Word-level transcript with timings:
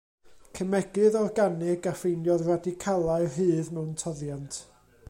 Cemegydd 0.59 1.17
organig 1.19 1.85
a 1.91 1.93
ffeindiodd 1.99 2.47
radicalau 2.49 3.31
rhydd 3.37 3.73
mewn 3.79 3.95
toddiant. 4.05 4.61